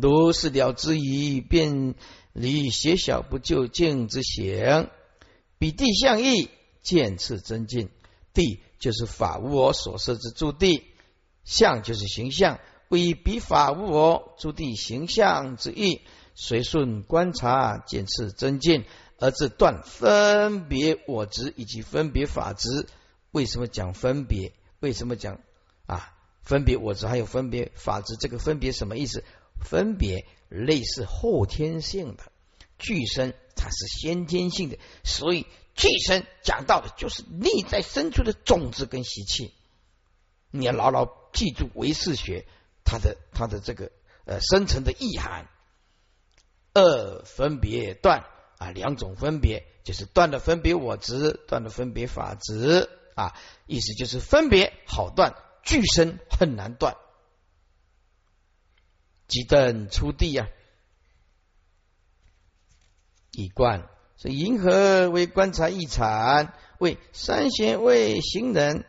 [0.00, 1.94] 如是了之矣，便
[2.32, 4.88] 离邪小不究竟之行。
[5.58, 6.48] 彼地相异，
[6.82, 7.90] 见次增进。
[8.32, 10.84] 地就是法无我所设之住地，
[11.42, 16.02] 相就是形象，为彼法无我诸地形象之意。
[16.34, 18.84] 随顺观察，见次增进，
[19.18, 22.86] 而自断分别我执以及分别法执。
[23.32, 24.52] 为什么讲分别？
[24.78, 25.40] 为什么讲
[25.86, 26.14] 啊？
[26.42, 29.22] 分别我执还有分别法执，这个分别什么意思？
[29.60, 32.24] 分别类似后天性的，
[32.78, 39.52] 具身它是先天性的，所以具身讲到的就是内在深处的种子跟习气。
[40.50, 42.46] 你要牢牢记住唯识学
[42.84, 43.92] 它的它的这个
[44.24, 45.48] 呃深层的意涵。
[46.74, 48.24] 二分别断
[48.58, 53.34] 啊，两种分别就是断的分别我执，断的分别法执啊，
[53.66, 56.96] 意思就是分别好断，具身很难断。
[59.28, 60.48] 即等出地呀，
[63.32, 68.84] 以观，所以银河为观察一产，为三贤为行人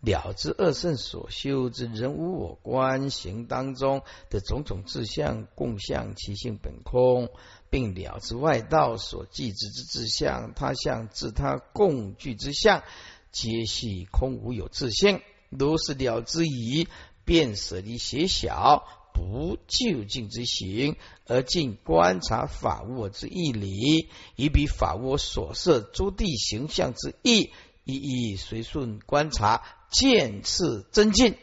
[0.00, 7.30] 了知二圣所修之人无我观行当中的种种志向共相其性本空，
[7.70, 12.82] 并了知外道所记之之志向他相自他共具之相，
[13.30, 15.22] 皆系空无有自性。
[15.48, 16.88] 如是了之矣，
[17.24, 18.86] 便舍离邪小。
[19.14, 27.52] 不究竟之行，而尽观察法物之义理，以彼法物所设诸地形象之意，
[27.84, 31.36] 一一随顺观察，渐次增进，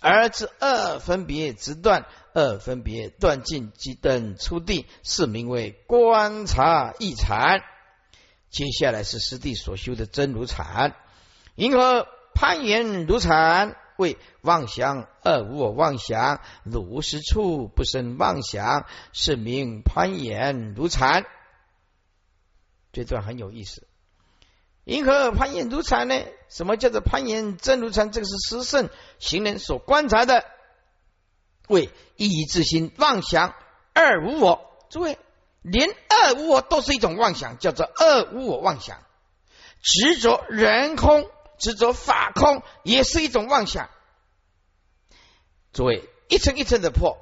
[0.00, 7.62] 而至二分别之断，二分别断尽即等出地，是名为观察一禅。
[8.50, 10.94] 接下来是师弟所修的真如禅，
[11.54, 13.76] 银河攀岩如禅。
[13.98, 21.26] 为妄想二无我妄想，如实处不生妄想，是名攀岩如禅。
[22.92, 23.88] 这段很有意思。
[24.84, 26.14] 因何攀岩如禅呢？
[26.48, 28.12] 什么叫做攀岩真如禅？
[28.12, 28.88] 这个是实圣
[29.18, 30.44] 行人所观察的。
[31.66, 33.52] 为一自心妄想
[33.94, 34.70] 二无我。
[34.90, 35.18] 诸位，
[35.62, 39.02] 连二无我都是一种妄想，叫做二无我妄想。
[39.82, 41.28] 执着人空。
[41.58, 43.90] 执着法空也是一种妄想，
[45.72, 47.18] 诸位一层一层的破，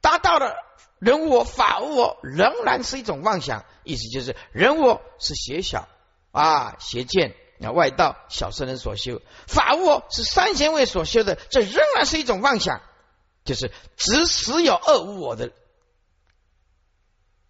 [0.00, 0.54] 达到了
[0.98, 5.88] 人我法无我仍然是一种妄想，意思就是人我是邪小
[6.32, 12.80] 啊邪见啊外道小圣人所修，法无我是三贤位所修的，这仍然是一种妄想，
[13.44, 15.52] 就是只实有二无我的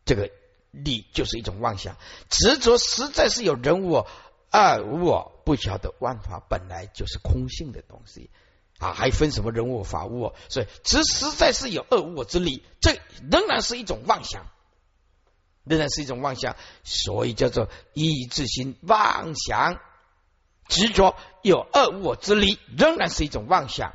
[0.05, 0.31] 这个
[0.71, 1.97] 理就是一种妄想，
[2.29, 4.07] 执着实在是有人我。
[4.49, 8.31] 二无我不晓得万法本来就是空性的东西
[8.79, 10.35] 啊，还分什么人我法我？
[10.49, 12.99] 所以只实在是有二无我之理，这
[13.31, 14.47] 仍然是一种妄想，
[15.63, 19.79] 仍然是一种妄想，所以叫做一意志心妄想，
[20.67, 23.95] 执着有二无我之理，仍然是一种妄想。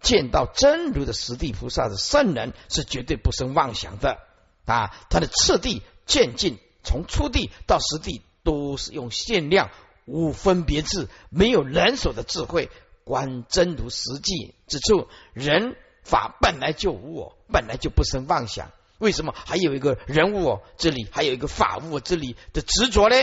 [0.00, 4.20] 见到真如的实地菩萨的圣人是绝对不生妄想的
[4.64, 8.22] 啊，他的次第渐进，从初地到实地。
[8.44, 9.70] 都是用限量
[10.04, 12.70] 无分别智，没有人所的智慧
[13.04, 18.70] 观真如实际之处，人法本来就无我，本来就不生妄想。
[18.98, 23.16] 为什么还有一个人无我之理，还有一个法无我之理的执着呢？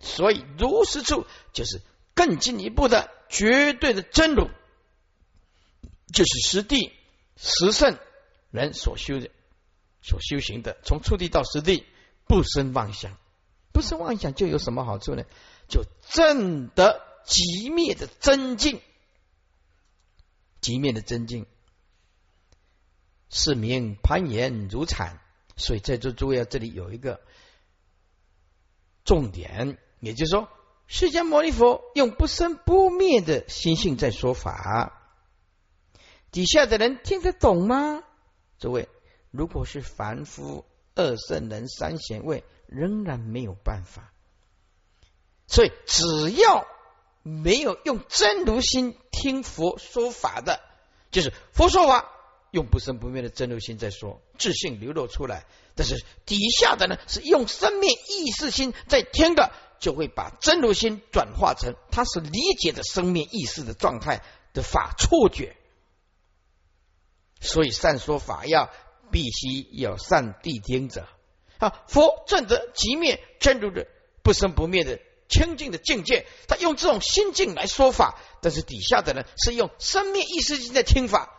[0.00, 1.80] 所以如实处就是
[2.14, 4.48] 更进一步的绝对的真如，
[6.12, 6.92] 就是实地
[7.36, 7.98] 实圣
[8.50, 9.30] 人所修的、
[10.02, 11.84] 所修行的，从初地到实地
[12.26, 13.16] 不生妄想。
[13.72, 15.22] 不生妄想就有什么好处呢？
[15.70, 18.82] 就正得极灭的真境，
[20.60, 21.46] 极灭的真境，
[23.30, 25.20] 是名攀岩如产。
[25.56, 27.22] 所以在座诸位啊，这里有一个
[29.04, 30.48] 重点，也就是说，
[30.86, 35.00] 释迦牟尼佛用不生不灭的心性在说法。
[36.30, 38.02] 底下的人听得懂吗？
[38.58, 38.88] 诸位，
[39.30, 42.44] 如果是凡夫、二圣人、三贤位。
[42.72, 44.12] 仍然没有办法，
[45.50, 46.66] 所以只要
[47.22, 50.60] 没有用真如心听佛说法的，
[51.10, 52.08] 就是佛说法
[52.52, 55.44] 用不生不灭的真如心在说，自信流露出来。
[55.74, 59.50] 但是底下的呢，是用生命意识心在听的，
[59.80, 64.22] 就会把真如心转化成他是理解的生命意识的状态
[64.52, 65.56] 的法错觉。
[67.40, 68.70] 所以善说法要
[69.10, 71.08] 必须有善谛听者。
[71.58, 73.86] 啊，佛证得即灭真如的
[74.22, 75.00] 不生不灭的
[75.30, 81.32] 清净的境界，他用这种心境来说法，但是底下的人是用生命意识心在听法，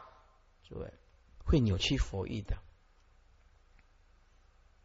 [0.68, 0.92] 诸位
[1.44, 2.58] 会扭曲佛意的，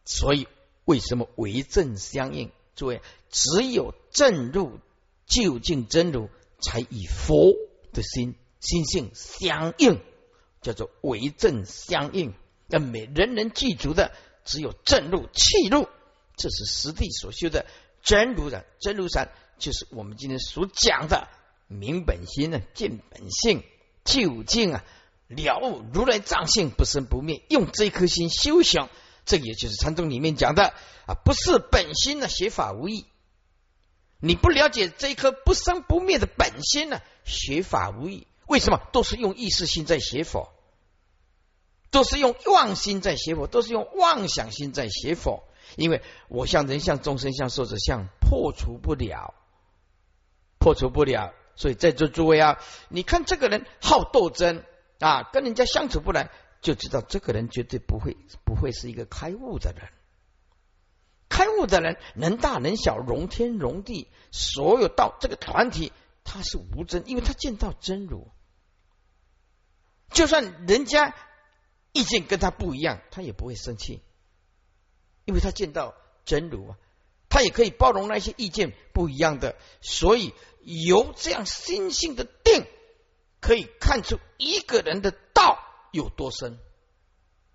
[0.04, 0.48] 所以
[0.84, 2.50] 为什么为正相应？
[2.74, 3.00] 诸位，
[3.30, 4.80] 只有正入
[5.26, 6.28] 究竟真如，
[6.60, 7.54] 才与佛
[7.92, 10.00] 的心心性相应，
[10.60, 12.34] 叫做为正相应。
[12.68, 14.12] 要每人人记住的，
[14.44, 15.88] 只有正入气入，
[16.36, 17.64] 这是实地所修的
[18.06, 21.26] 真如的真如山，就是我们今天所讲的
[21.66, 23.64] 明本心呢，见本性
[24.04, 24.84] 究竟啊，
[25.26, 28.88] 了悟如来藏性不生不灭，用这颗心修行，
[29.24, 30.72] 这也就是禅宗里面讲的
[31.06, 33.06] 啊，不是本心呢，学法无益。
[34.20, 38.28] 你不了解这一颗不生不灭的本心呢，学法无益。
[38.46, 38.80] 为什么？
[38.92, 40.52] 都是用意识心在学佛。
[41.90, 45.42] 都是用妄心在学佛，都是用妄想心在学佛。
[45.74, 49.34] 因为我像人像众生像寿者像破除不了，
[50.58, 51.34] 破除不了。
[51.56, 52.58] 所以在座诸位啊，
[52.88, 54.62] 你看这个人好斗争
[55.00, 56.30] 啊，跟人家相处不来，
[56.60, 59.88] 就知道这个人绝对不会不会是一个开悟的人。
[61.28, 65.92] 开悟的人能大能小，容天容地，所有到这个团体
[66.24, 68.28] 他是无真，因为他见到真如，
[70.10, 71.14] 就算人家。
[71.92, 74.02] 意见跟他不一样，他也不会生气，
[75.26, 75.94] 因为他见到
[76.24, 76.78] 真如啊，
[77.28, 80.32] 他也可以包容那些意见不一样的，所以
[80.62, 82.64] 由这样心性的定，
[83.40, 85.58] 可以看出一个人的道
[85.92, 86.58] 有多深，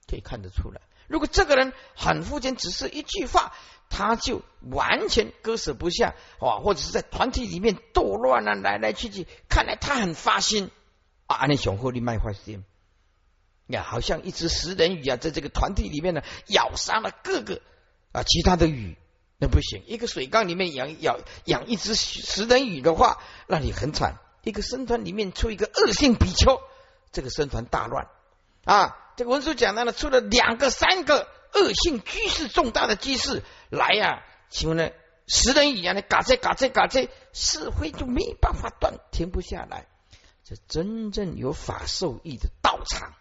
[0.07, 0.81] 可以看得出来。
[1.07, 3.53] 如果这个人很肤浅，只是一句话，
[3.89, 10.69] 他就完全割舍不下啊，或者是在团体里面斗乱啊，来来去去，看来他很发心
[11.25, 12.63] 啊，那雄厚的卖坏心。
[13.71, 17.61] 呀，好像一只食人鱼啊，在这个团体里面呢，咬杀了各个
[18.11, 18.97] 啊其他的鱼，
[19.39, 19.83] 那不行。
[19.87, 24.19] 一个水缸里面养养养一只食人鱼的话，那你很惨。
[24.43, 26.59] 一个僧团里面出一个恶性比丘，
[27.11, 28.07] 这个僧团大乱
[28.65, 28.97] 啊。
[29.15, 34.89] 这个文书讲到了，出了两个、三个恶性居士重大的居士来呀，请问呢，
[35.27, 39.85] 食人鱼一样的嘎在嘎在嘎在，是非就没办法断，停不下来。
[40.43, 43.13] 这真正有法受益的道场。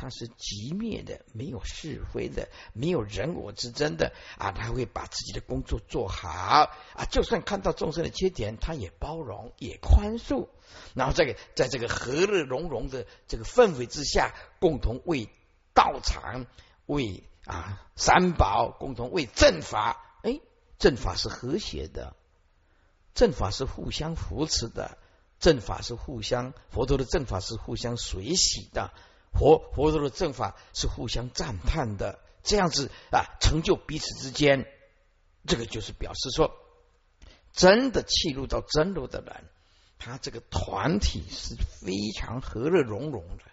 [0.00, 4.52] 他是极灭的，没有是非的，没有人我之争的啊！
[4.52, 10.46] 他会把自己的工作做好啊，就算看到众生的缺点，他也包容，也宽恕，
[10.94, 15.28] 然后这个在这个和乐融融的这个氛围之下，共同为
[15.74, 16.46] 道场、
[16.86, 20.04] 为啊三宝，共同为正法。
[20.22, 20.40] 哎，
[20.78, 22.14] 正法是和谐的，
[23.14, 24.96] 正法是互相扶持的，
[25.40, 28.92] 正法是互相佛陀的正法是互相随喜的。
[29.32, 34.66] 佛佛陀的正法是互相赞叹的，这样子啊，成就彼此之间，
[35.46, 36.52] 这个就是表示说，
[37.52, 39.44] 真的契入到真如的人，
[39.98, 43.44] 他这个团体是非常和乐融融的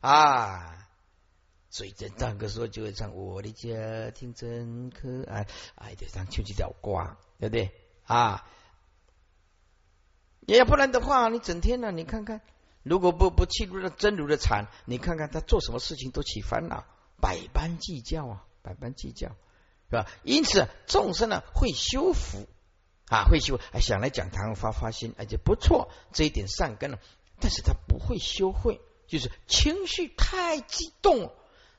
[0.00, 0.86] 啊。
[1.72, 5.46] 所以在唱歌时候就会唱我的家庭真可爱，
[5.76, 7.70] 哎，得唱秋季吊瓜，对不对
[8.02, 8.44] 啊？
[10.46, 12.40] 要不然的话，你整天呢，你看看。
[12.82, 16.84] 如果不不弃入了真如的禅，你看看他做什么事情都起烦恼，
[17.20, 19.28] 百般计较啊，百般计较，
[19.90, 20.06] 是吧？
[20.22, 22.48] 因此众生呢会修福
[23.08, 26.98] 啊，会修，想来讲堂发发心，而且不错，这一点善根了。
[27.38, 31.32] 但是他不会修会，就是情绪太激动，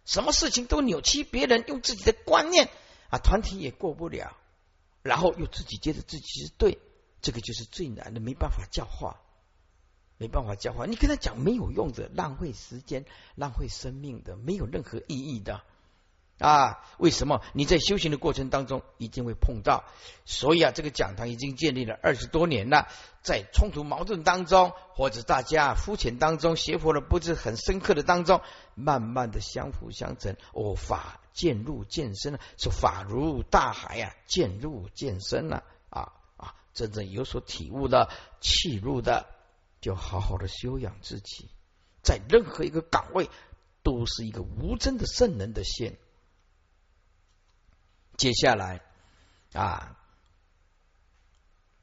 [0.06, 2.70] 什么事情都扭曲别人，用自己的观念
[3.10, 4.38] 啊，团体也过不了，
[5.02, 6.80] 然后又自己觉得自己是对，
[7.22, 9.20] 这个就是最难的，没办法教化。
[10.22, 15.64] 没办法教化，你跟他讲没有用的，浪费时间，浪费生命的，没有任何意义的
[16.38, 16.78] 啊！
[17.00, 17.42] 为什么？
[17.54, 19.84] 你在修行的过程当中一定会碰到，
[20.26, 22.88] 所以啊，这个讲堂已经建立了二十多年了，
[23.24, 28.42] 在冲突矛盾当中，或者大家肤浅当中，学佛的不是很深刻的当中，
[28.76, 36.54] 慢慢的相辅相成，哦，法渐入渐深了，说法如大海呀，渐入渐深了啊啊！
[36.76, 38.08] 真正有所体悟的，
[38.40, 39.26] 契入的。
[39.82, 41.50] 就好好的修养自己，
[42.04, 43.30] 在任何一个岗位
[43.84, 45.98] 都是一个无真的圣人的线。
[48.16, 48.82] 接下来
[49.54, 49.98] 啊，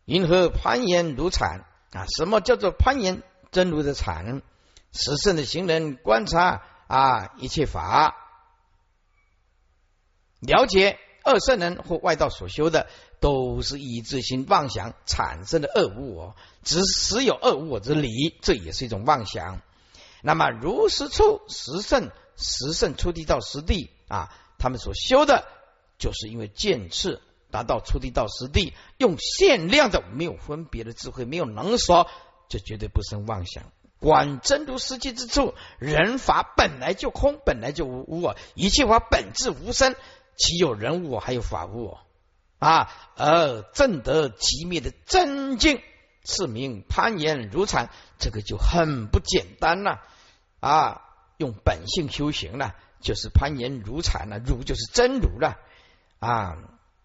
[0.04, 2.06] 云何攀岩如禅啊？
[2.16, 4.42] 什么叫做攀岩真如的禅？
[4.92, 8.14] 十圣的行人观察啊，一切法，
[10.38, 12.86] 了解二圣人或外道所修的。
[13.20, 19.60] 都是以自心妄想产生的恶物哦，只实有恶物之理，这也是一种妄想。
[20.22, 25.48] 那么如实出十圣，十圣出地到实地啊，他们所修的，
[25.98, 27.20] 就是因为见次
[27.50, 32.06] 达到出地到实地，用限量的没有分别的智慧，没有能说，
[32.48, 33.64] 这绝对不生妄想。
[33.98, 39.96] 观真如实际之处，人法本来就空，本来就无无我，一切法本质无生。
[40.38, 41.98] 岂有人物还有法物
[42.58, 42.90] 啊？
[43.16, 45.82] 而正得极灭的真境，
[46.24, 50.00] 是名攀岩如禅，这个就很不简单了
[50.60, 51.02] 啊！
[51.36, 55.56] 用本性修行了，就是攀岩如禅了，如就是真如了
[56.20, 56.56] 啊！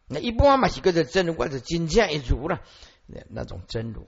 [0.07, 2.61] 那一般嘛，几个的真如观是金像一如了，
[3.07, 4.07] 那那种真如。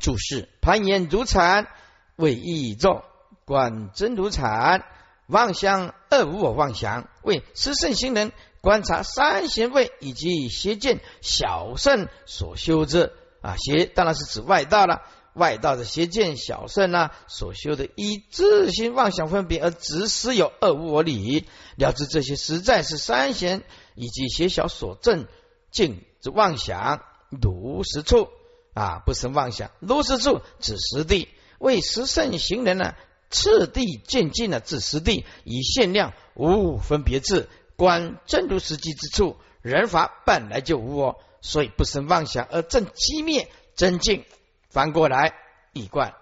[0.00, 1.68] 注释：攀岩如禅
[2.16, 3.02] 为一众
[3.44, 4.84] 观真如禅。
[5.28, 8.32] 妄想二无我妄想，为十圣行人
[8.62, 13.12] 观察三贤位以及邪见小圣所修之。
[13.42, 15.02] 啊，邪当然是指外道了，
[15.34, 23.62] 外道的邪见小圣呢所修的以自心妄想分别而只实有二无我理，了知这些实在是三贤
[23.94, 25.26] 以及邪小所证
[25.70, 28.28] 境之妄想如实处。
[28.72, 31.28] 啊，不生妄想如实处指实地。
[31.58, 32.94] 为十圣行人呢。
[33.30, 44.24] 次第渐进了至实地，以限量无分别智观真如实际之处，人法本来就无我，所以不生妄想而正机灭真境。
[44.70, 45.34] 翻过来
[45.72, 46.14] 一观，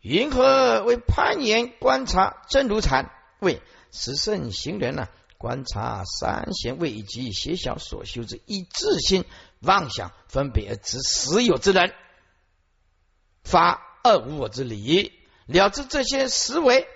[0.00, 3.10] 云何为攀岩观察真如禅？
[3.40, 5.08] 为十圣行人呢？
[5.36, 9.24] 观察三贤位以及邪小所修之一自心
[9.60, 11.94] 妄想分别而执实有之人，
[13.44, 15.12] 发二无我之理。
[15.48, 16.86] 了知这些实为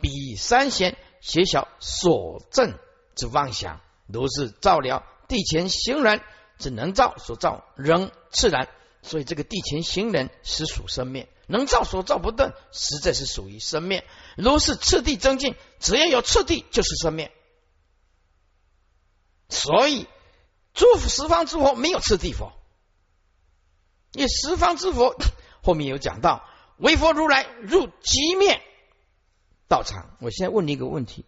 [0.00, 2.76] 比三贤邪小所证
[3.14, 6.20] 之妄想，如是照了地前行人
[6.58, 8.68] 之能造所造仍自然，
[9.02, 14.04] 所以这个地前行人实属生灭，能造所造不断，实在是属于生灭。
[14.36, 17.30] 如是次第增进，只要有次第就是生灭。
[19.48, 20.08] 所以
[20.74, 22.52] 诸十方之佛没有次第佛，
[24.14, 25.14] 因为十方之佛
[25.62, 26.44] 后面有讲到。
[26.80, 28.60] 为佛如来入极灭
[29.68, 30.16] 道场。
[30.20, 31.24] 我现在问你一个问题：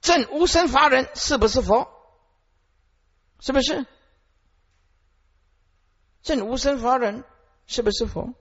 [0.00, 1.88] 正无生法人是不是佛？
[3.40, 3.86] 是不是？
[6.22, 7.24] 正无生法人
[7.66, 8.34] 是不是佛？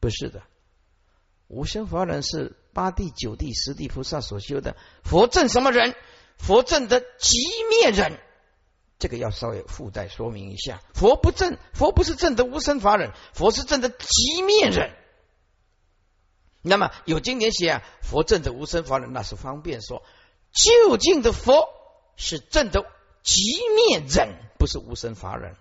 [0.00, 0.42] 不是的，
[1.48, 4.76] 无生法人是八地、九地、十地菩萨所修的。
[5.02, 5.94] 佛正什么人？
[6.38, 7.36] 佛正的极
[7.70, 8.18] 灭人。
[9.04, 14.96] 这个要稍微附带说明一下，佛不正，佛不是正的无生法忍，佛是正的极灭忍。
[16.62, 20.02] 那么有经典写啊，佛正的无生法忍，那是方便说，
[20.52, 21.68] 究竟的佛
[22.16, 22.86] 是正的
[23.22, 23.42] 极
[23.76, 25.54] 灭忍，不是无生法忍。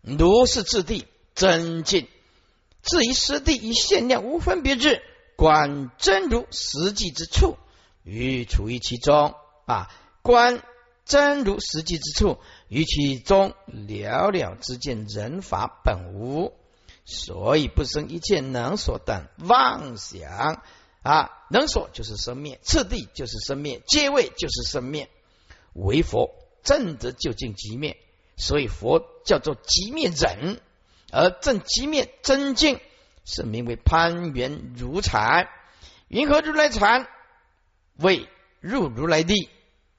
[0.00, 2.08] 如是智地真净，
[2.80, 5.02] 至于实地以限量无分别智，
[5.36, 7.58] 观真如实际之处，
[8.02, 9.34] 于处于其中
[9.66, 9.90] 啊，
[10.22, 10.62] 观。
[11.06, 16.52] 真如实际之处，于其中了了之见人法本无，
[17.04, 20.62] 所以不生一切能所等妄想
[21.02, 21.30] 啊！
[21.48, 25.08] 能所就是生灭，次第就是生灭，阶位就是生灭。
[25.72, 26.34] 为佛
[26.64, 27.96] 正得究竟极灭，
[28.36, 30.60] 所以佛叫做极灭忍，
[31.12, 32.80] 而正极灭真境
[33.24, 35.48] 是名为攀缘如禅。
[36.08, 37.06] 云何如来禅？
[37.96, 39.48] 为入如来地。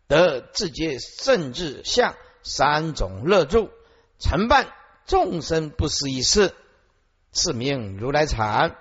[0.07, 3.69] 得自觉甚至相三种乐住，
[4.19, 4.73] 承办
[5.05, 6.55] 众生不思议事，
[7.33, 8.77] 是名如来禅。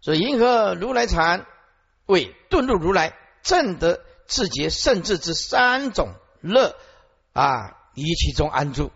[0.00, 1.46] 所以银河如来禅
[2.06, 6.76] 为遁入如来正得自觉甚至之三种乐
[7.32, 8.90] 啊，于其中安住，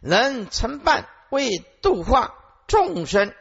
[0.00, 2.34] 能承办为度化
[2.66, 3.34] 众生，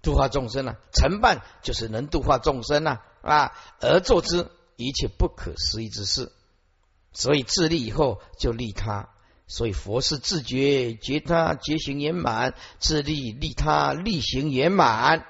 [0.00, 0.76] 度化众生呢？
[0.92, 2.90] 承办就是能度化众生呢。
[2.92, 6.32] 啊，啊而作之一切不可思议之事，
[7.12, 9.08] 所以自立以后就利他，
[9.46, 15.26] 所以佛是自觉觉他觉行圆满，自利利他利行圆满，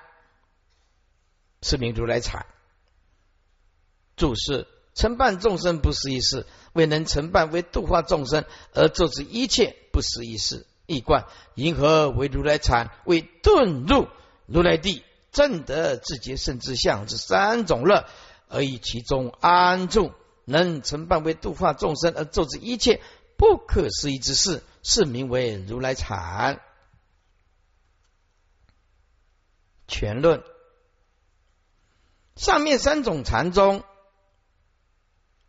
[1.62, 2.46] 是名如来禅。
[4.16, 8.44] 注释：承办众生不思议事，未能承办为度化众生
[8.74, 10.66] 而作之一切不思议事。
[10.86, 14.08] 一贯银河为如来禅，为遁入
[14.46, 15.04] 如来地。
[15.32, 18.06] 正得自节圣智相之三种乐，
[18.48, 20.12] 而以其中安住，
[20.44, 23.00] 能承办为度化众生而做之一切
[23.36, 26.60] 不可思议之事，是名为如来禅。
[29.86, 30.42] 全论
[32.36, 33.84] 上面三种禅中，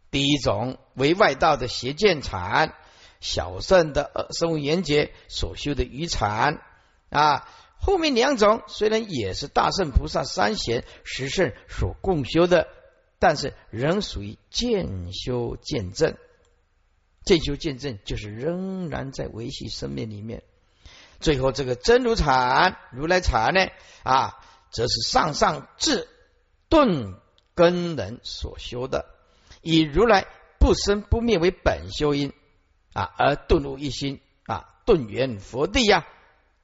[0.10, 2.76] 第一种为外道的邪见禅，
[3.20, 6.62] 小圣的生物缘觉所修的愚禅
[7.10, 7.48] 啊。
[7.84, 12.68] 后面两种虽然也是大圣菩萨三贤十圣所共修的，
[13.18, 16.16] 但是仍属于渐修渐证。
[17.24, 20.44] 渐修渐证就是仍然在维系生命里面。
[21.20, 23.68] 最后这个真如禅、如来禅呢
[24.04, 24.40] 啊，
[24.72, 26.08] 则是上上智
[26.70, 27.16] 顿
[27.54, 29.06] 根人所修的，
[29.62, 30.28] 以如来
[30.60, 32.32] 不生不灭为本修因
[32.94, 36.08] 啊，而顿入一心啊，顿圆佛地呀，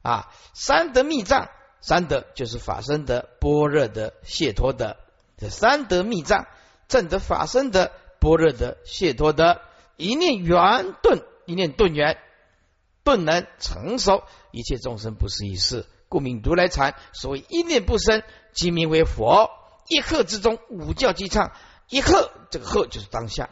[0.08, 1.50] 啊三德密藏，
[1.82, 4.96] 三德就是法身德、般若德解脱德，
[5.38, 6.48] 这三德密藏，
[6.88, 9.60] 正德法身德、般若德解脱德，
[9.98, 12.18] 一念圆顿，一念顿圆，
[13.04, 16.96] 顿能成熟一切众生不是一事，故名如来禅。
[17.12, 18.24] 所谓一念不生，
[18.54, 19.52] 即名为佛。
[19.90, 21.52] 一刻之中，五教即唱。
[21.90, 23.50] 一刻，这个刻就是当下。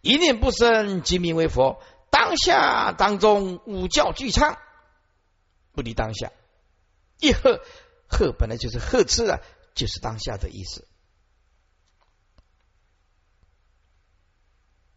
[0.00, 1.80] 一念不生，即名为佛。
[2.10, 4.58] 当下当中，五教俱唱，
[5.78, 6.32] 不离当下。
[7.20, 7.60] 一喝
[8.08, 9.38] 喝本来就是呵斥啊，
[9.76, 10.88] 就是当下的意思。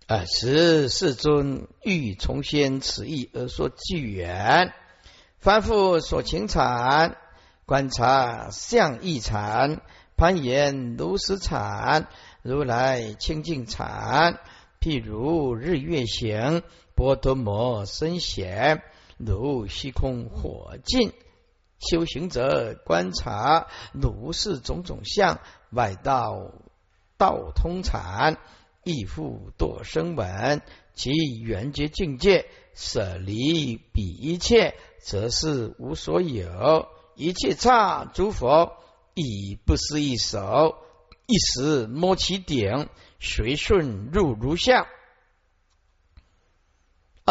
[0.08, 4.74] 啊，十世尊欲重现此意而说句缘，
[5.38, 7.16] 凡复所情禅，
[7.68, 9.84] 观察相意禅。
[10.18, 12.08] 攀岩如实禅，
[12.42, 14.40] 如来清净禅，
[14.80, 16.64] 譬如日月行，
[16.96, 18.82] 波多摩深显，
[19.26, 21.14] 如虚空火尽。
[21.80, 25.40] 修行者观察如是种种相，
[25.72, 26.52] 外道
[27.18, 28.38] 道通禅，
[28.84, 30.62] 亦复堕生闻，
[30.94, 31.12] 其
[31.42, 38.78] 缘觉境界，舍离彼一切，则是无所有，一切刹诸佛。
[39.14, 40.78] 已不思一手，
[41.28, 42.88] 一时摸其顶，
[43.20, 44.88] 随顺入如相。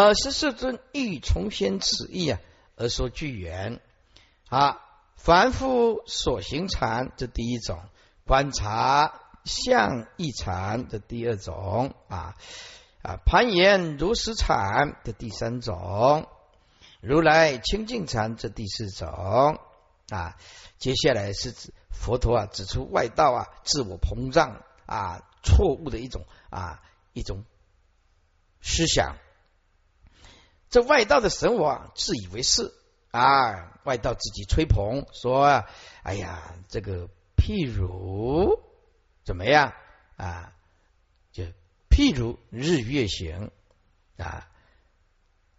[0.00, 2.40] 而十四尊欲重现此意啊，
[2.76, 3.80] 而说具缘
[4.48, 4.80] 啊，
[5.14, 7.78] 凡夫所行禅这第一种，
[8.26, 12.34] 观察相一禅的第二种啊
[13.02, 16.26] 啊，攀岩如实禅的第三种，
[17.02, 19.60] 如来清净禅这第四种
[20.08, 20.36] 啊。
[20.78, 26.80] 接下来是指佛陀啊指出外道啊自我膨胀啊错误的一种啊
[27.12, 27.44] 一种
[28.62, 29.16] 思想。
[30.70, 32.72] 这外道的神我自以为是
[33.10, 35.64] 啊，外道自己吹捧说
[36.02, 38.58] ：“哎呀，这个譬如
[39.24, 39.74] 怎么样
[40.16, 40.52] 啊？
[41.32, 41.44] 就
[41.90, 43.50] 譬如日月行
[44.16, 44.48] 啊，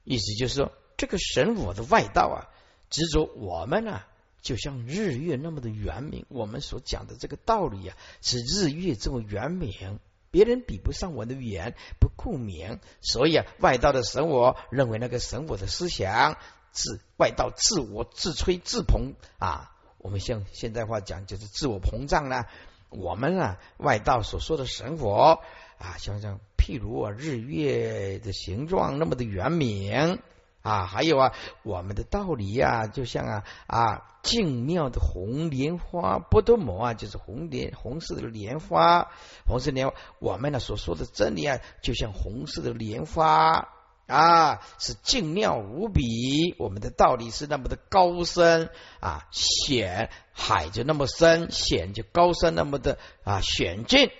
[0.06, 2.48] 意思就是说，这个神我的外道啊
[2.90, 4.02] 执着我们呢。”
[4.42, 10.00] 就像日月那么的圆明，我们所讲的这个道理啊，是日月这么圆明，
[10.32, 12.80] 别人比不上我的圆，不够明。
[13.02, 16.38] 所以啊，外道的神我认为那个神我的思想，
[16.72, 19.76] 自外道自我自吹自捧啊。
[19.98, 22.46] 我们像现代话讲，就是自我膨胀呢。
[22.90, 25.42] 我们啊，外道所说的神佛
[25.78, 30.20] 啊，像像譬如啊，日月的形状那么的圆明。
[30.62, 39.10] 啊，还有啊，我们的道理呀，就像啊啊，净妙的红莲花，波多摩啊，就是红莲红色的莲花，
[39.48, 43.70] 红色莲花，我们呢所说的真理啊，就像红色的莲花
[44.06, 46.56] 啊，是净妙无比。
[46.60, 48.70] 我们的道理是那么的高深
[49.00, 54.12] 啊，显海就那么深，显就高深那么的啊险峻。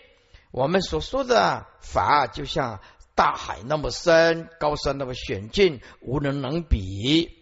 [0.50, 2.80] 我们所说的法，就像。
[3.14, 7.38] 大海那么深，高山那么险峻，无人能比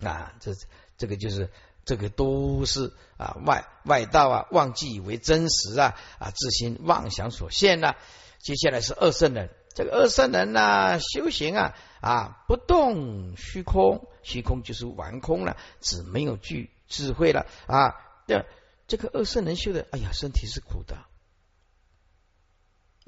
[0.00, 0.34] 啊！
[0.40, 0.52] 这
[0.96, 1.50] 这个就是
[1.84, 7.94] 这个都是啊外外道啊妄记以为真实啊啊自心妄想所现呐。
[8.38, 17.94] 接下来是二圣人，这个二圣人呢修行啊啊不动虚空，虚空就是完空了，只没有具智慧了啊。
[18.26, 18.46] 这
[18.86, 21.04] 这个二圣人修的，哎呀，身体是苦的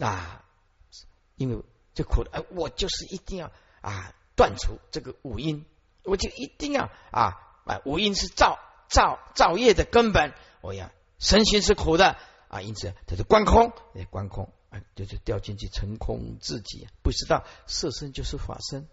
[0.05, 0.45] 啊。
[1.41, 3.51] 因为这苦的，哎，我就是一定要
[3.81, 5.65] 啊断除这个五阴，
[6.05, 7.33] 我就一定要啊
[7.65, 8.59] 啊五阴是造
[8.91, 18.87] 造造业的根本，我要身心是苦的啊，因此他就观空，哎，观空啊，就是掉进去成空自己，不知道色身就是法身，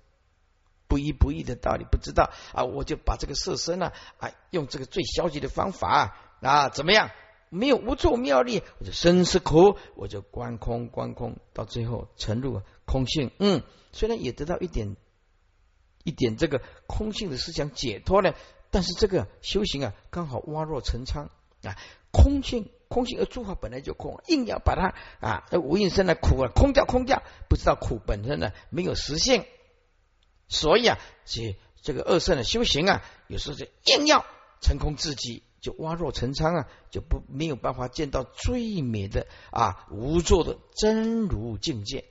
[0.88, 7.12] 不一不异的道理不知道啊，我就把这个色身呢，啊，用这个最消极的方法啊，怎么样？
[7.50, 13.32] 没有无处妙力，我就生是苦，我就观空观空，到最后沉入空性。
[13.40, 14.96] 嗯，虽然也得到一点
[16.04, 18.36] 一点这个空性的思想解脱了，
[18.72, 21.30] 但是这个修行啊，刚好挖若成仓
[21.64, 21.76] 啊。
[22.12, 29.46] 空性空性而诸法本来就空，硬要把它啊，无应生的苦啊空掉空掉，不知道苦本身呢没有实性，
[30.48, 34.26] 所以啊，这这个二圣的修行啊，有时候就硬要
[34.62, 35.44] 成空自己。
[35.68, 42.06] 就挖若成仓啊，就不没有办法见到最美的啊无作的真如境界，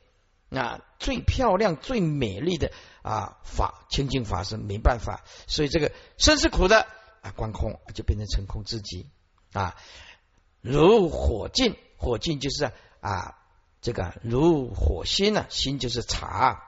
[0.50, 6.86] 那最漂亮最美丽的啊法清净法身没办法，所以这个生是苦的
[7.22, 9.06] 啊，观空就变成成空自己
[9.54, 9.74] 啊。
[10.60, 13.38] 如火尽，火尽就是啊，
[13.80, 16.62] 这个如火心呢，心就是茶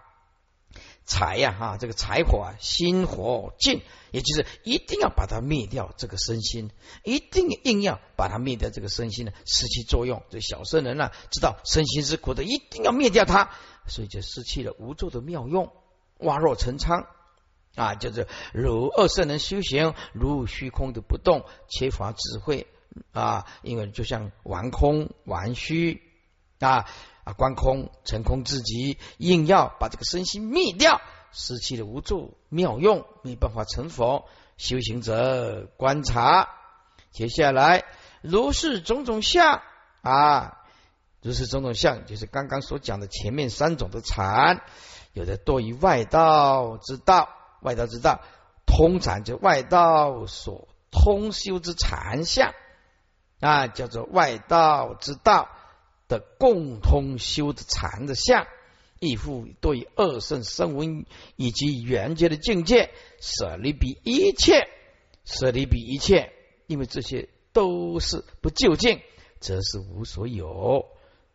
[1.09, 6.71] 财呀哈，这个财火啊，心火尽，也就是一定要把它灭掉，这个身心
[7.03, 10.23] 一定硬要把它灭掉，这个身心呢失去作用。
[10.29, 13.51] 这小圣人呢，知道身心是苦的，一定要灭掉它，
[13.87, 15.73] 所以就失去了无助的妙用，
[16.18, 17.07] 挖若成仓。
[17.75, 22.66] 啊，就是如二圣人修行，如虚空的不动，缺乏智慧
[23.12, 26.03] 啊，因为就像玩空玩虚
[26.61, 26.87] 啊
[27.25, 31.01] 啊，观空成空自己，硬要把这个身心灭掉，
[31.33, 34.27] 失去了无助妙用，没办法成佛。
[34.57, 36.49] 修行者观察，
[37.12, 37.85] 接下来
[38.23, 39.62] 如是种种相
[40.03, 40.59] 啊，
[41.23, 44.62] 如是种种相，就是刚刚所讲的前面三种的禅，
[45.12, 47.29] 有的多于外道之道。
[47.61, 48.21] 外道之道，
[48.66, 52.55] 通禅就外道所通修之禅相
[53.40, 55.49] 啊，叫做外道之道
[56.09, 58.47] 的共通修的禅的相，
[58.99, 62.90] 亦复对二圣声闻以及缘觉的境界，
[63.21, 64.68] 舍离比一切，
[65.25, 66.33] 舍离比一切，
[66.66, 69.01] 因为这些都是不究竟，
[69.38, 70.87] 则是无所有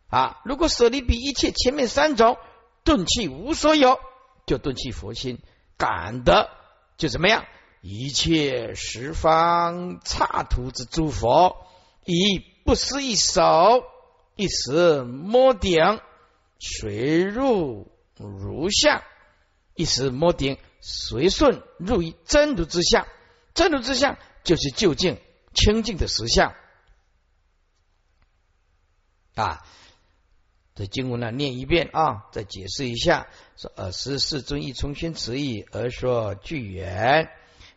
[0.08, 0.40] 啊。
[0.44, 2.36] 如果舍离比一切，前面三种
[2.82, 3.98] 顿弃无所有，
[4.46, 5.38] 就顿弃佛心。
[5.76, 6.50] 感的
[6.96, 7.44] 就怎么样？
[7.80, 11.56] 一切十方刹土之诸佛，
[12.04, 13.84] 以不思一手
[14.36, 16.00] 一时摸顶，
[16.58, 19.02] 随入如相；
[19.74, 23.06] 一时摸顶，随顺入于真如之相。
[23.54, 25.20] 真如之相就是究竟
[25.54, 26.54] 清净的实相
[29.36, 29.64] 啊。
[30.74, 33.28] 这经文呢，念一遍啊，再解释一下。
[33.56, 37.30] 说尔时世尊亦重宣此意而说具缘：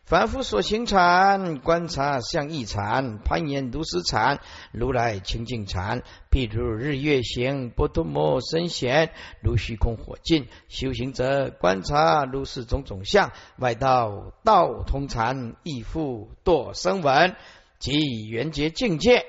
[0.08, 4.40] 凡夫所行禅，观察相异禅，攀岩如实禅，
[4.72, 6.02] 如来清净禅。
[6.30, 10.48] 譬如日月行，波多摩身闲，如虚空火尽。
[10.68, 17.36] 修行者观察如是种种相，外道道通禅，亦复堕声闻
[17.78, 19.26] 及缘觉境界。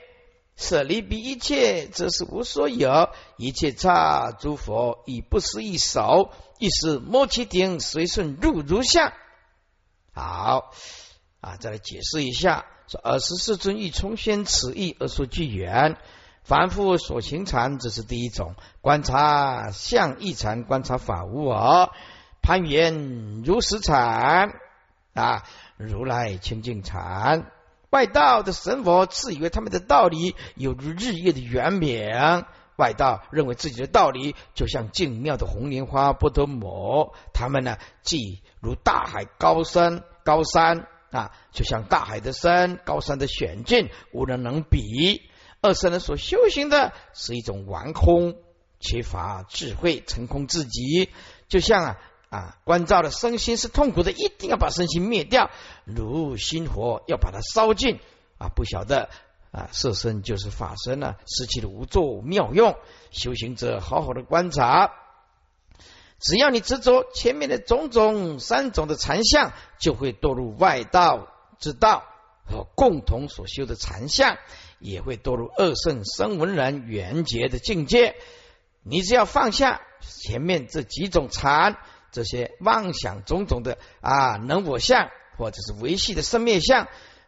[0.56, 3.10] 舍离彼一切，则是无所有。
[3.36, 9.12] 一切刹诸佛，以不思一手，一时摸其顶，随顺入如相。
[10.20, 10.72] 好
[11.40, 12.66] 啊，再来解释一下。
[12.88, 15.96] 说尔时世尊欲重宣此意而说具缘。
[16.44, 21.92] 凡夫所行禅，这是第一种观察相异禅，观察法无我，
[22.42, 24.52] 攀缘如实禅
[25.14, 25.44] 啊，
[25.78, 27.52] 如来清净禅。
[27.92, 45.22] 外道的神佛自以为他们的道理有如日月的圆明，外道认为自己的道理就像静妙的红莲花不得抹，他们呢既如大海高山高山啊，就像大海的深高山的险峻，无人能比。
[45.62, 48.36] 二圣人所修行的是一种玩空，
[48.80, 51.10] 缺乏智慧，成空自己，
[51.48, 51.98] 就像啊。
[52.30, 55.50] 啊，关照的身心是痛苦的，一定要把身心灭掉，
[55.84, 58.00] 如心火要把它烧尽
[58.38, 58.50] 啊！
[58.56, 59.10] 不晓得
[59.50, 62.78] 啊，色身就是法身了，失去了无作妙用。
[63.10, 64.92] 修行者好好的观察，
[66.20, 71.28] 只要你执着前面的种种三种的禅相，就会堕入外道
[71.60, 72.04] 之道
[72.46, 74.38] 和共同所修的禅相，
[74.80, 78.16] 也会堕入二圣生闻人缘觉的境界。
[78.84, 81.78] 你只要放下前面这几种禅。
[82.12, 86.88] 这些妄想种种的啊，能我相或者是维系的生灭相，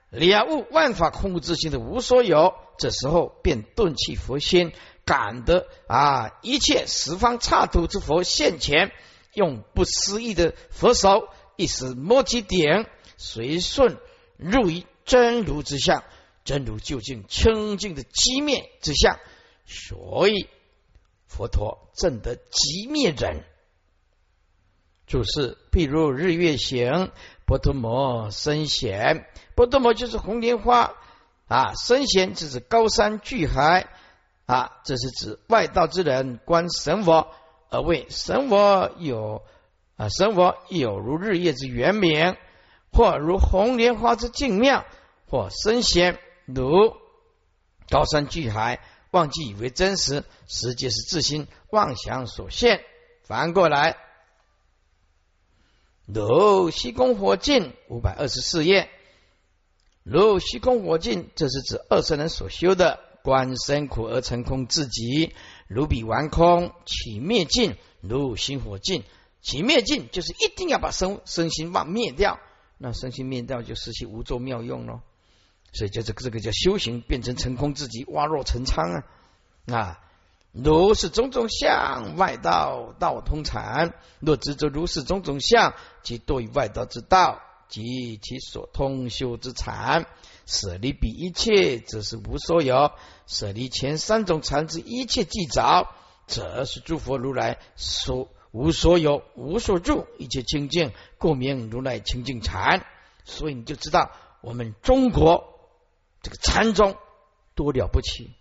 [0.10, 4.74] 了悟万法空无自性的无所有，这时候便顿起佛心，
[5.12, 8.94] 感得啊一切十方刹土之佛现前，
[9.34, 12.86] 用不思议的佛手一时摸其顶，
[13.18, 13.98] 随顺
[14.38, 16.06] 入于真如之相，
[16.46, 19.20] 真如究竟清净的机灭之相，
[19.66, 20.48] 所以
[21.28, 23.44] 佛陀证得极灭忍。
[25.08, 27.12] 注释：譬如日月行，
[27.46, 30.94] 波多摩深显，波多摩就是红莲花
[31.50, 33.90] 啊，深显是高山巨海
[34.52, 37.30] 啊，这是指外道之人观神佛
[37.70, 39.44] 而为神佛有
[39.96, 42.36] 啊，神佛有如日月之圆明，
[42.92, 44.86] 或如红莲花之净妙，
[45.30, 46.98] 或深显如
[47.90, 52.84] 高山巨海，忘记以为真实，实际是自心妄想所现。
[53.24, 53.96] 反过来。
[56.08, 58.90] 如虚空火尽五百二十四页，
[60.04, 65.34] 如虚空火尽，这是指二圣人所修的观身苦而成空自己，
[65.68, 69.04] 如彼完空起灭尽，如心火尽
[69.42, 72.40] 起灭尽，就是一定要把身身心忘灭掉，
[72.78, 75.02] 那身心灭掉就失去无作妙用了
[75.72, 79.04] 所以叫这个这个叫修行变成成空自己，挖若成仓啊
[79.68, 80.00] 啊！
[80.52, 83.94] 如是种种相，外道道通禅。
[84.20, 90.08] 若执着如是种种相，即多于外道之道及其所通修之禅。
[90.46, 92.94] 舍离比一切，则是无所有；
[93.28, 95.88] 舍离前三种禅之一切既着，
[96.28, 102.86] 则是诸佛如来所无所有、无所住，一切清净，故名如来清净禅。
[103.24, 105.72] 所以你就知道，我们中国
[106.22, 106.98] 这个禅宗
[107.56, 108.32] 多了不起。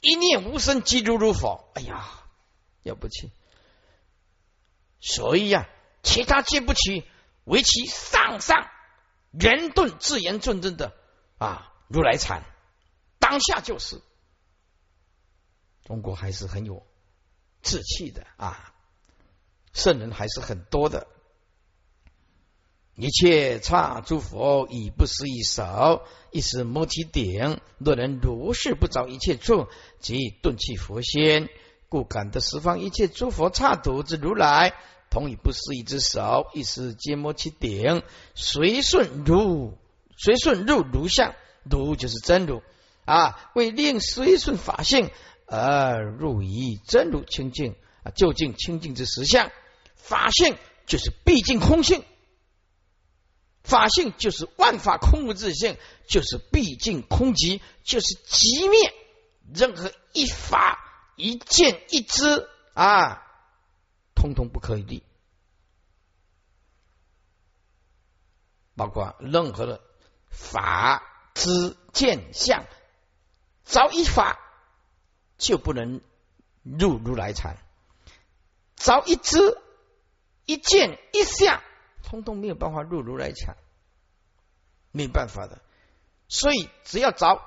[0.00, 1.68] 一念无声，即如如佛。
[1.74, 2.08] 哎呀，
[2.84, 3.32] 了不起！
[5.00, 5.68] 所以呀，
[6.02, 7.04] 其他皆不起，
[7.44, 8.68] 唯其上上
[9.32, 10.94] 圆顿自言尊真的
[11.38, 12.42] 啊，如来禅，
[13.18, 14.00] 当下就是。
[15.84, 16.86] 中国还是很有
[17.62, 18.74] 志气的啊，
[19.72, 21.06] 圣人还是很多的。
[22.94, 27.60] 一切刹诸佛以不思一手，一时摩提顶。
[27.78, 29.68] 若能如是不着一切处，
[30.00, 31.48] 即顿气佛仙，
[31.88, 34.74] 故感得十方一切诸佛刹土之如来，
[35.10, 38.02] 同以不思议之手，一时皆摩其顶，
[38.34, 39.78] 随顺入，
[40.16, 42.62] 随顺入如相，如就是真如
[43.04, 45.10] 啊，为令随顺法性
[45.46, 49.50] 而入于真如清净啊，究竟清净之实相，
[49.94, 52.04] 法性就是毕竟空性。
[53.64, 55.76] 法性就是万法空无自性，
[56.08, 58.94] 就是毕竟空寂，就是极灭。
[59.54, 60.78] 任何一法
[61.16, 63.22] 一见一知啊，
[64.18, 65.04] 通通不可以立。
[68.74, 69.80] 包括任何的
[70.28, 71.02] 法
[71.34, 72.64] 知见相，
[73.64, 74.40] 着一法
[75.36, 76.00] 就不能
[76.62, 77.54] 入如来禅；
[78.74, 79.56] 着一知
[80.46, 81.62] 一见一相。
[82.02, 83.56] 通通没有办法入如来禅，
[84.90, 85.60] 没办法的。
[86.28, 87.40] 所以只要着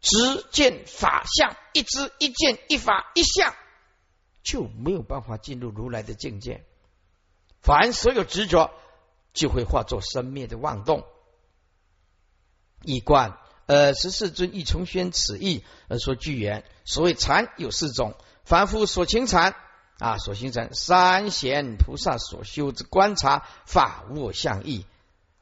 [0.00, 3.54] 执见法相一知一见一法一相，
[4.46, 6.64] 就没有办法进入如来的境界。
[7.60, 8.70] 凡所有执着，
[9.32, 11.04] 就会化作生灭的妄动。
[12.82, 16.62] 一观呃十四尊一重宣此意而说句言。
[16.84, 19.56] 所谓禅有四种，凡夫所情禅。
[19.98, 24.84] 啊，所形成三贤菩萨所修之观察法无相异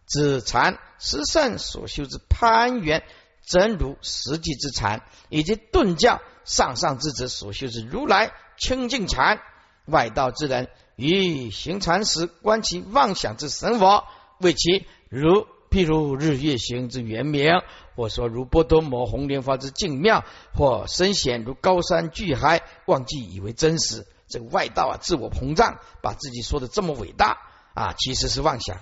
[0.07, 3.03] 子禅，十善所修之攀缘
[3.45, 9.41] 真如实际之禅，以及顿教上上之者所修之如来清净禅，
[9.87, 14.05] 外道之人于行禅时观其妄想之神佛，
[14.39, 17.63] 为其如譬如日月行之圆明，
[17.97, 24.07] 或说如波多摩红莲花之净妙，或深显如高山巨海，忘记以为真实。
[24.27, 27.39] 这个外道啊，自我膨胀，把自己说的这么伟大
[27.75, 28.79] 啊，其实是妄想。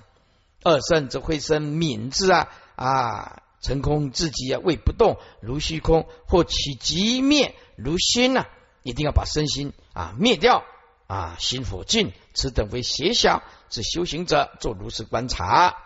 [0.63, 8.47] 二圣则会生敏智啊啊，成空自己啊，为不动如虚空，或起极灭如心呐，
[8.83, 10.65] 一定要把身心啊灭掉
[11.07, 15.77] 啊，心火尽，此等为邪小是修行者做如是观察。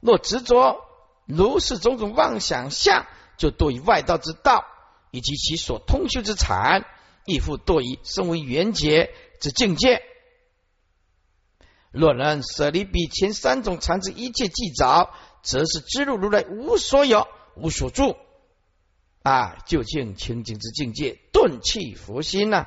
[0.00, 0.84] 若执着
[1.26, 3.06] 如是种种妄想相，
[3.36, 4.64] 就多于外道之道，
[5.10, 6.84] 以及其所通修之禅。
[7.24, 10.02] 亦复堕于身为缘觉之境界。
[11.92, 15.08] 若能舍离彼前三种禅之一切既着，
[15.40, 18.16] 则是知入如来无所有、无所住
[19.22, 22.66] 啊，究竟清净之境界，顿气佛心呐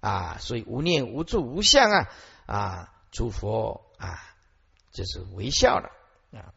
[0.00, 2.08] 啊，所以无念、无住、无相啊
[2.46, 4.20] 啊，诸佛啊，
[4.92, 5.90] 就是微笑了
[6.32, 6.52] 啊。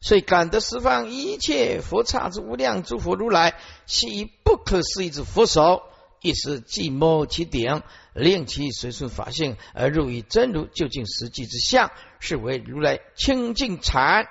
[0.00, 5.82] 所以感得十方一切佛刹之无量诸佛如来，系以不可思议之佛手，
[6.20, 7.82] 一时即摸其顶，
[8.12, 14.28] 令其随顺法性而入于真如究竟实际之相，是为如来清净禅。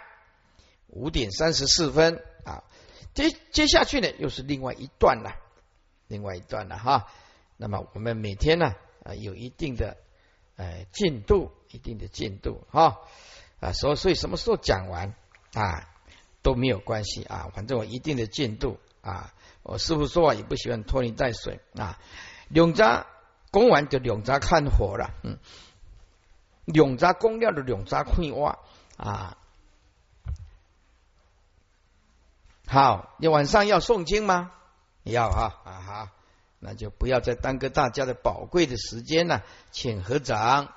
[0.88, 2.22] 五点三十四分，
[3.16, 5.32] 接接下去呢，又是另外一段了，
[6.08, 7.08] 另外一段了哈。
[7.58, 8.74] 那么我们每天呢
[9.04, 9.98] 啊，有一定的
[10.58, 13.00] 呃进度，一定的进度哈
[13.62, 15.16] 啊，所所以什么时候讲完？
[15.54, 15.88] 啊，
[16.44, 19.34] 都没有关系啊，反正我一定的进度啊。
[19.64, 21.98] 我师傅说话也不喜欢拖泥带水啊。
[22.50, 23.08] 永扎
[23.50, 25.40] 供完就永扎看火了，嗯，
[26.66, 28.60] 永扎供掉的永扎会挖
[28.98, 29.38] 啊。
[32.68, 34.52] 好，你晚上要诵经吗？
[35.04, 36.12] 要哈啊哈，
[36.58, 40.74] 那就不要再耽搁大家的宝贵的时间了，请合掌。